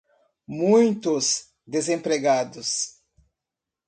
[0.47, 2.99] muitos desempregados